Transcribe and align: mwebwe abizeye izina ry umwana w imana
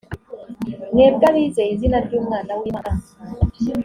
mwebwe 0.93 1.23
abizeye 1.31 1.69
izina 1.75 1.97
ry 2.05 2.13
umwana 2.19 2.51
w 2.59 2.61
imana 2.69 3.01